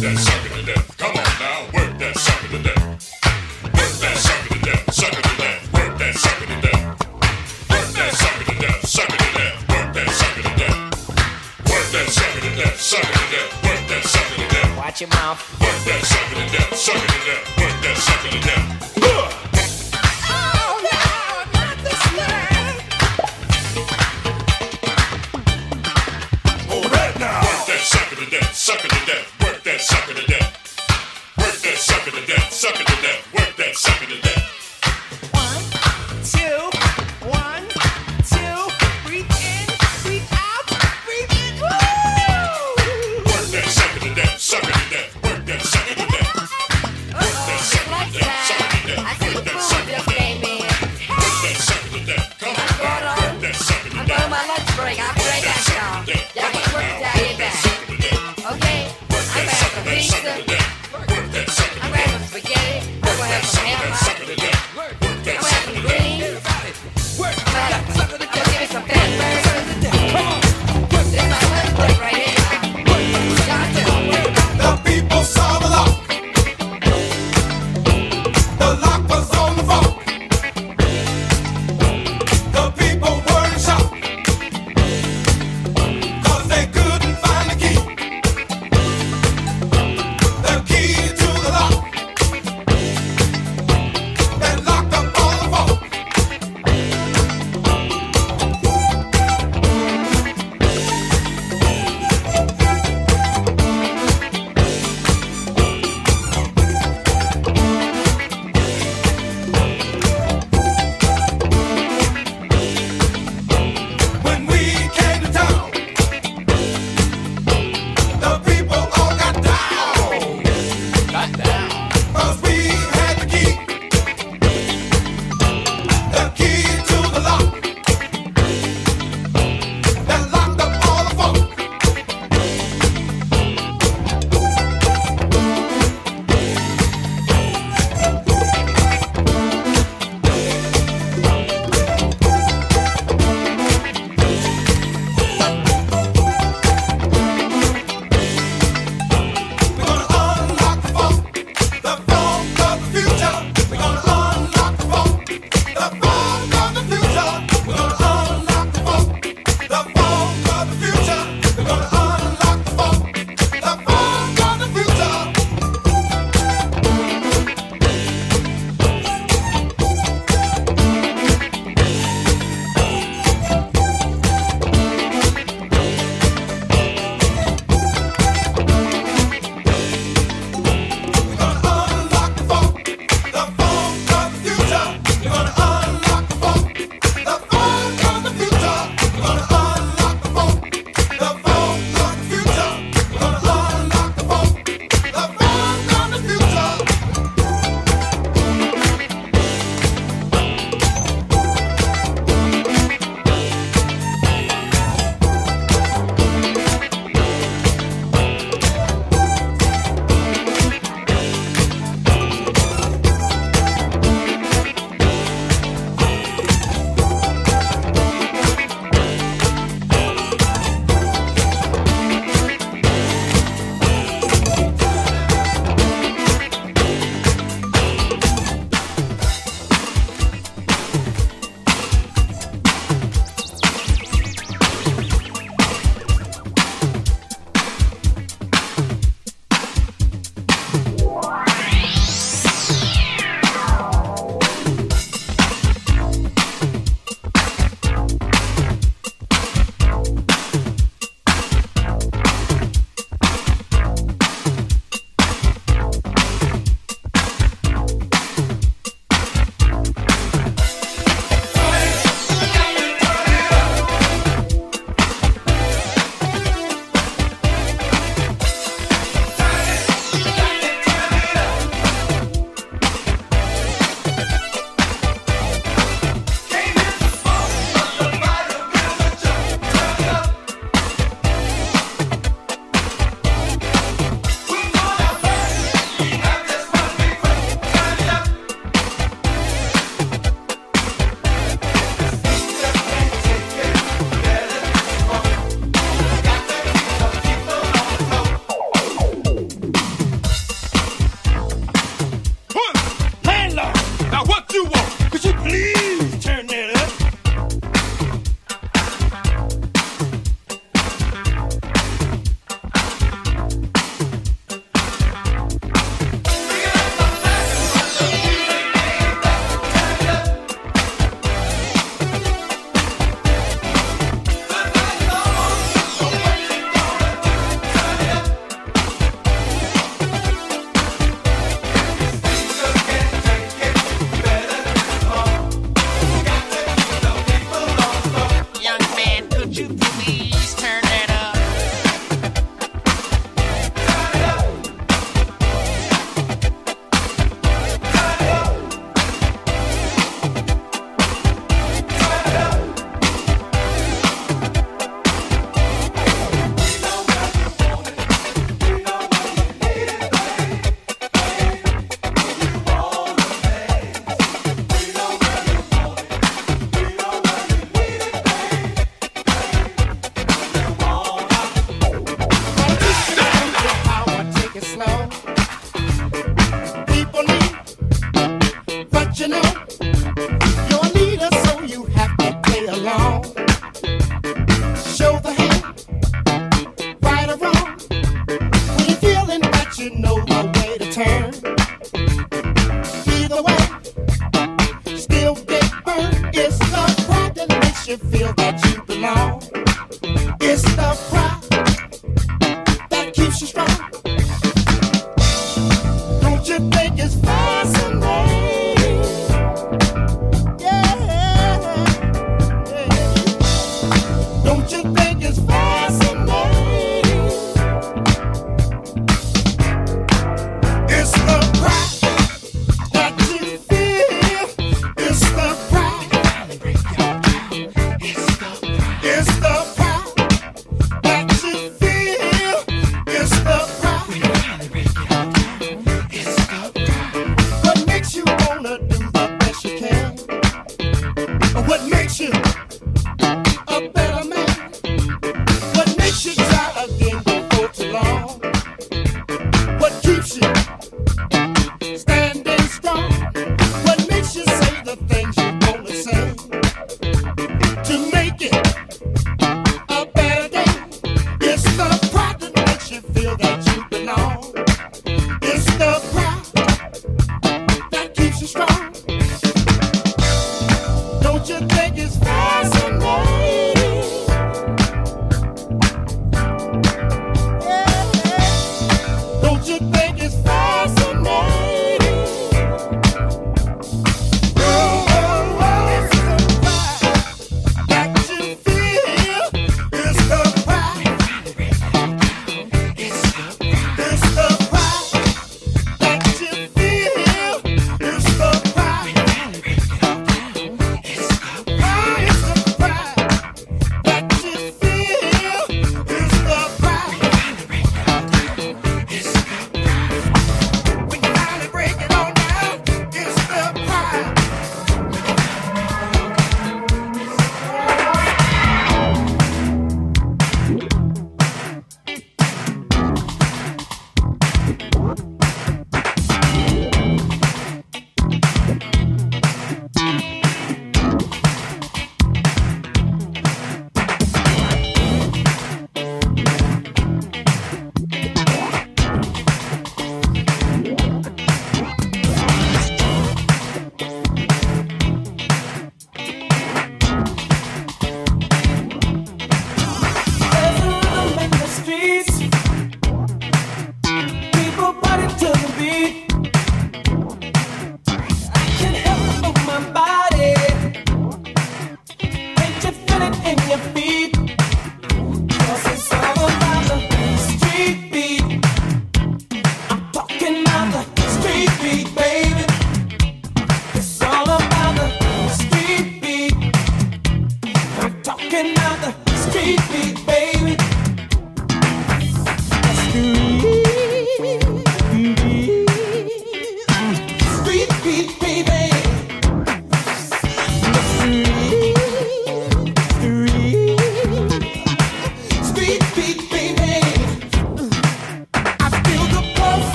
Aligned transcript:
Yes. 0.00 0.29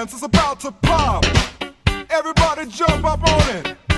dance 0.00 0.14
is 0.14 0.22
about 0.22 0.58
to 0.58 0.72
pop. 0.72 1.26
Everybody 2.08 2.64
jump 2.70 3.04
up 3.04 3.22
on 3.22 3.56
it. 3.56 3.89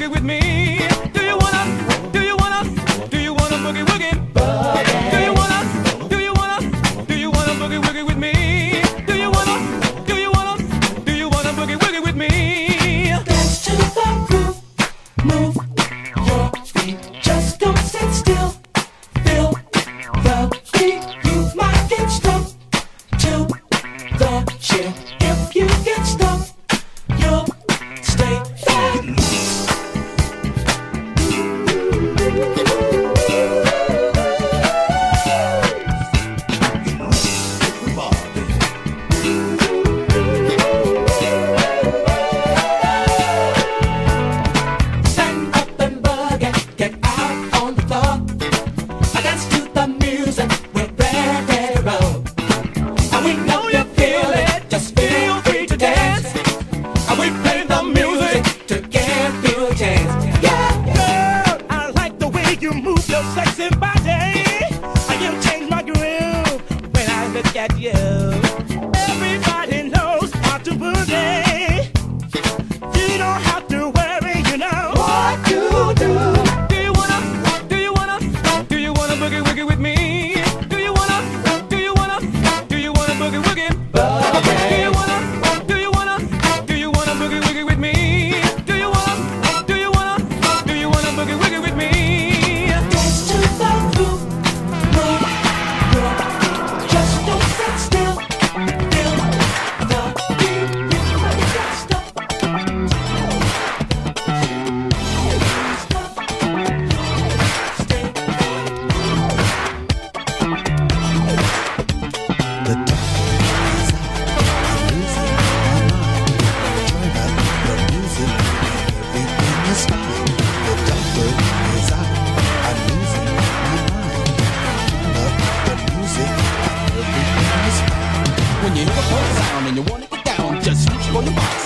Woogie 0.00 0.10
with 0.10 0.24
me? 0.24 0.59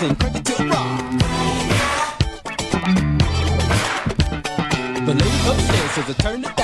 and 0.05 0.19
the 5.07 5.15
lady 5.15 5.49
upstairs 5.49 5.91
says 5.93 6.11
I 6.11 6.13
turn 6.21 6.45
it 6.45 6.57
down. 6.57 6.64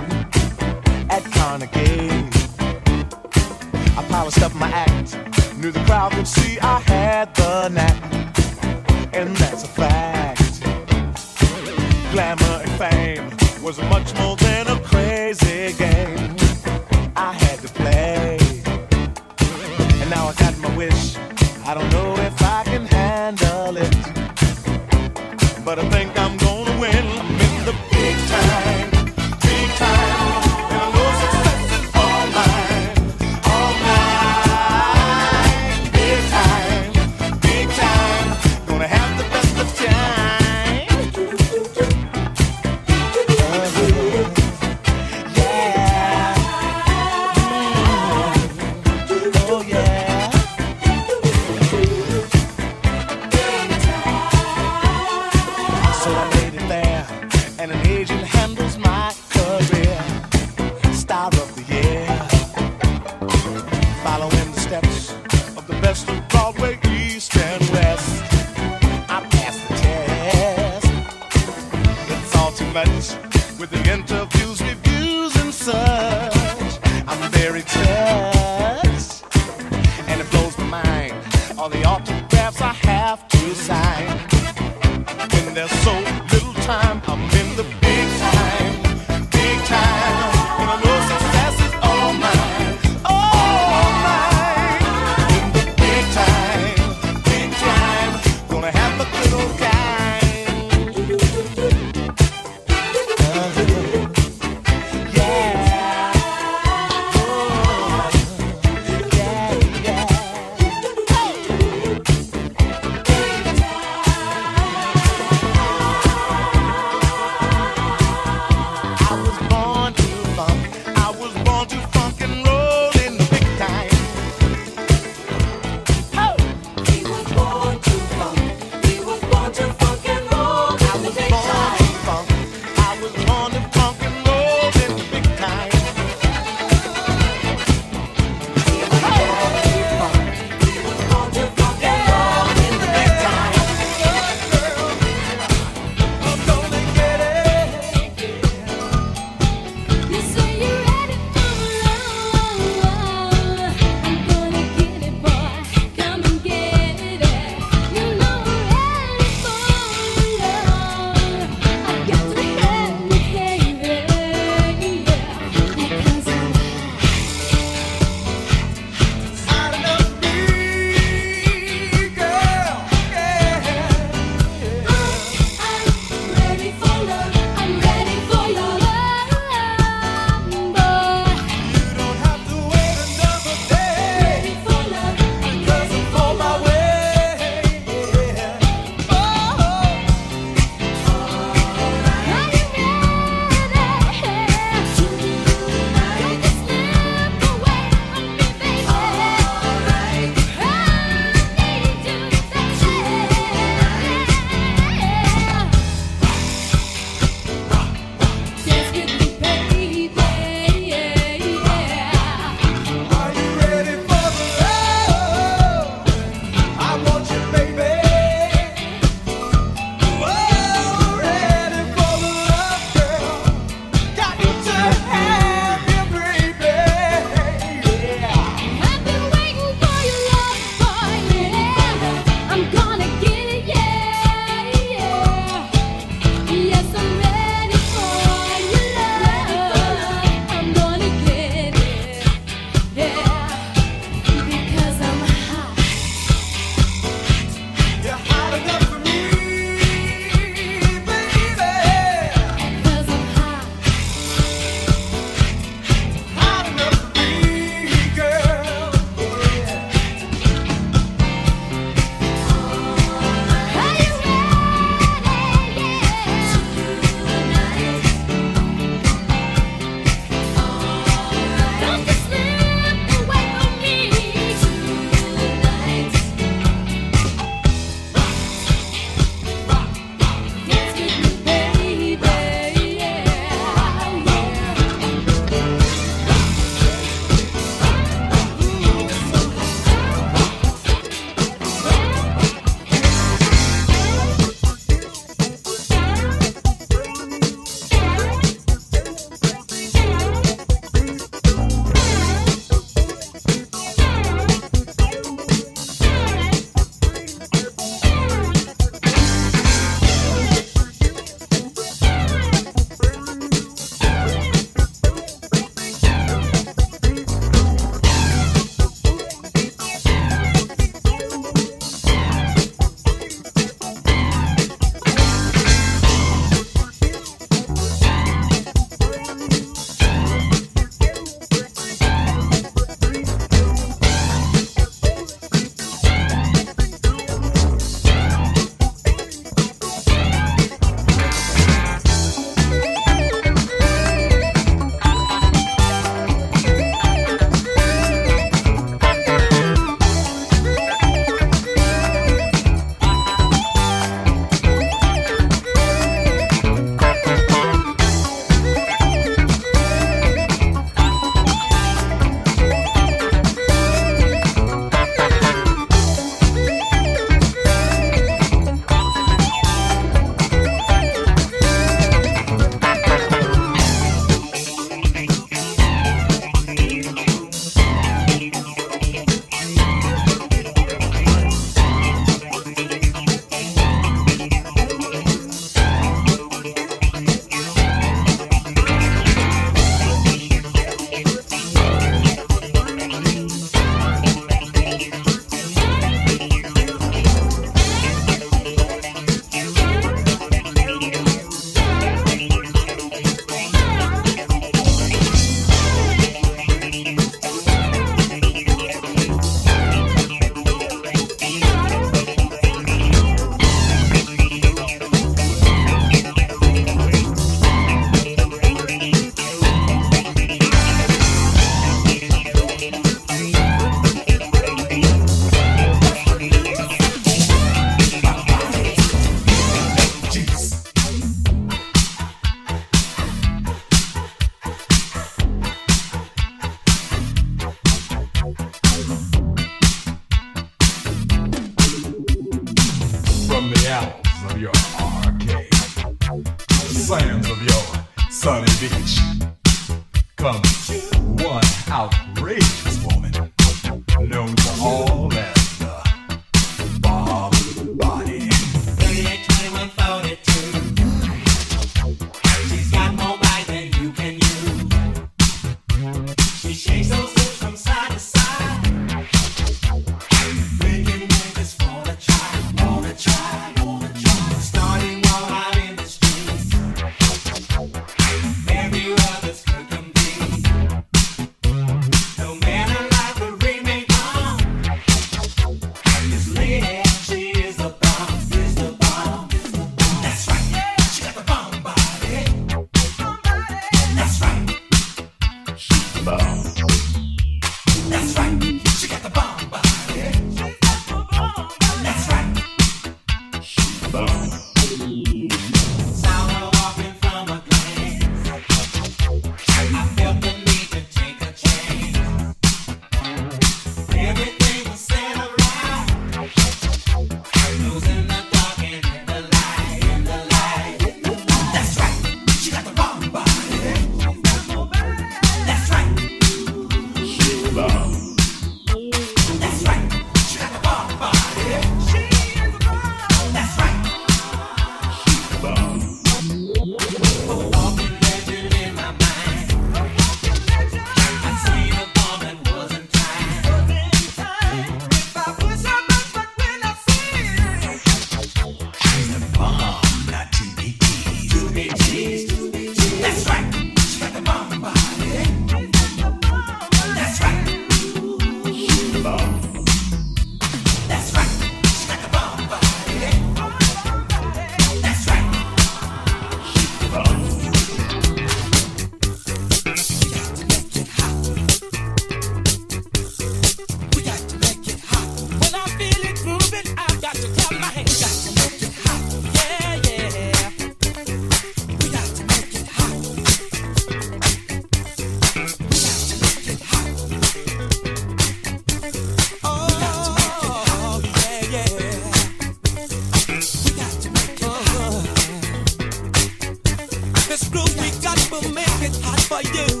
Make 599.51 600.00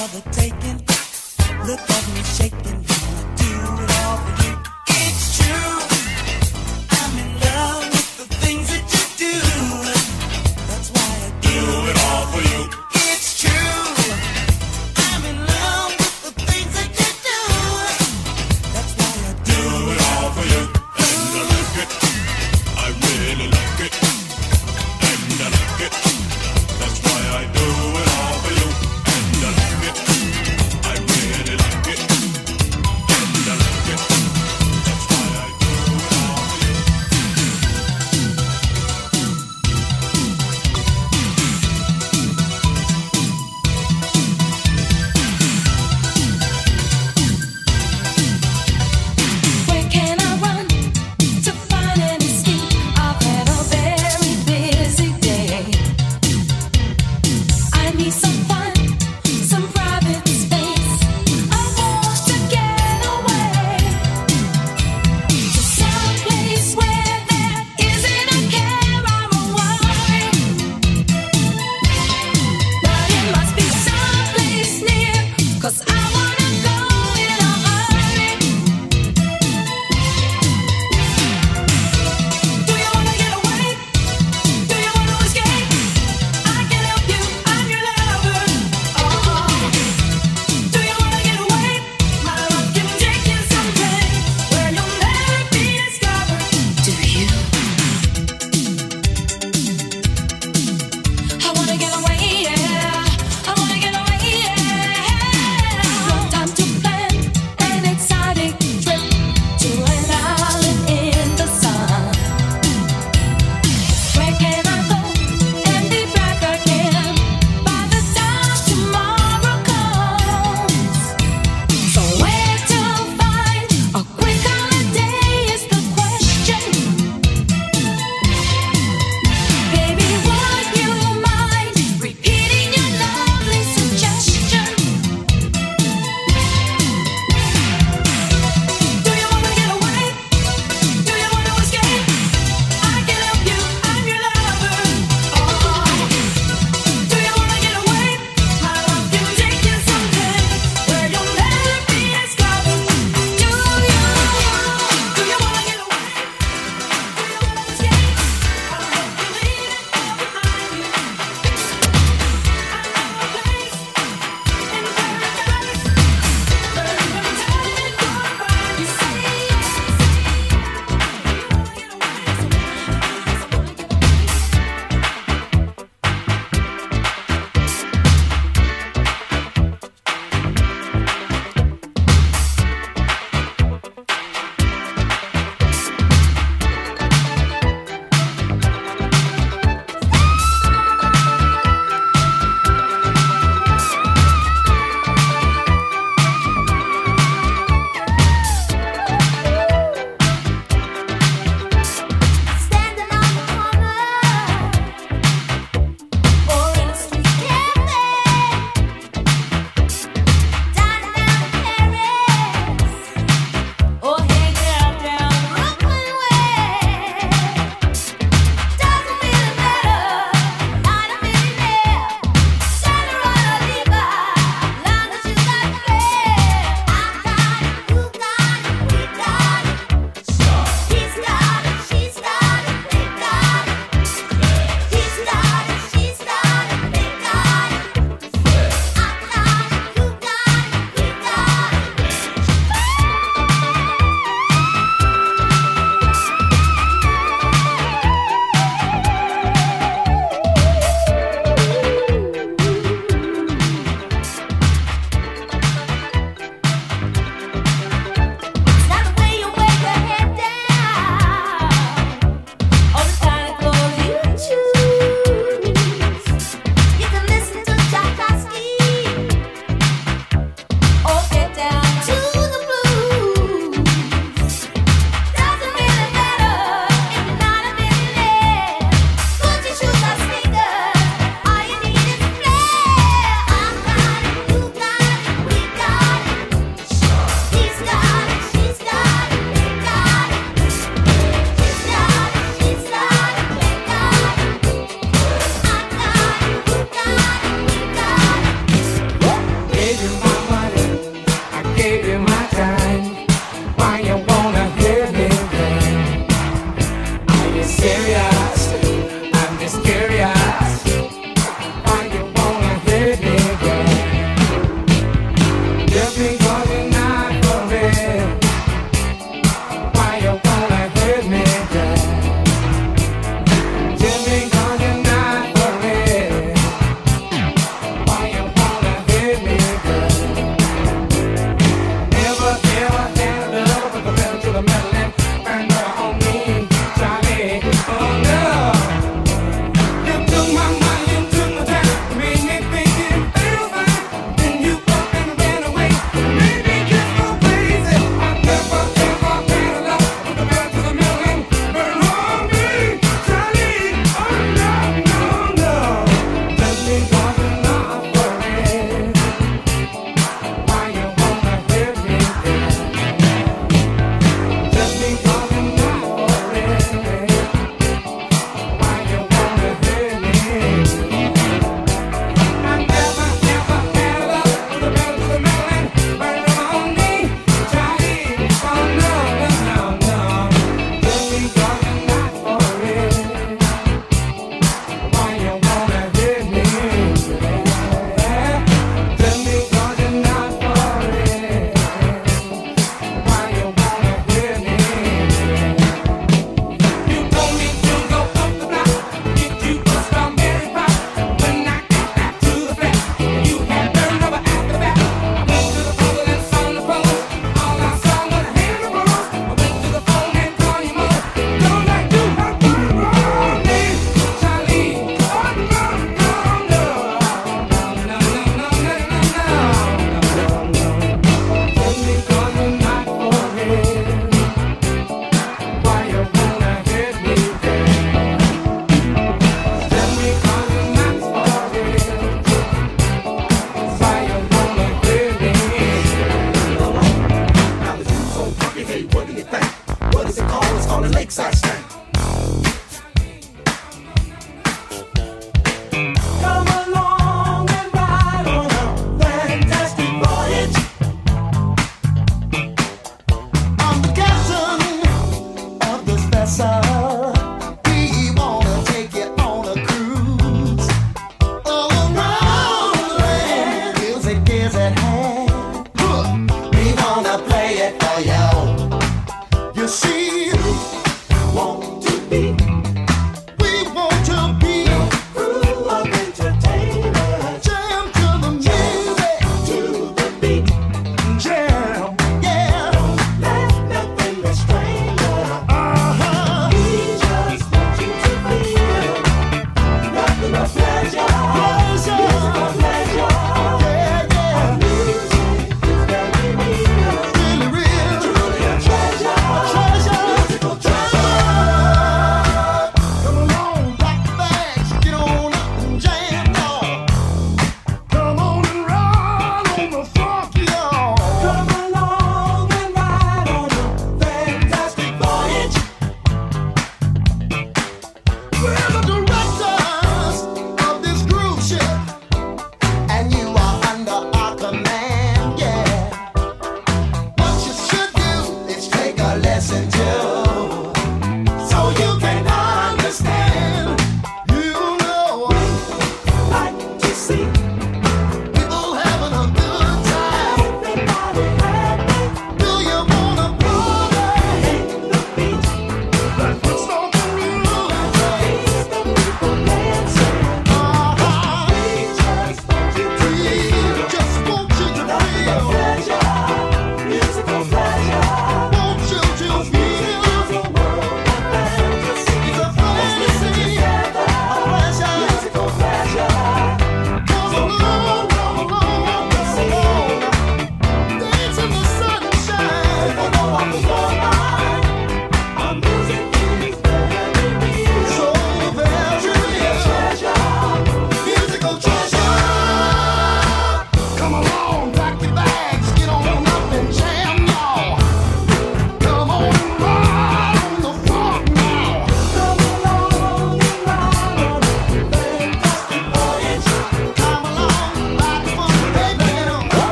for 0.00 0.16
the 0.16 0.30
taking. 0.30 0.78
Look 1.66 1.80
at 1.80 2.14
me 2.14 2.22
shaking. 2.22 2.99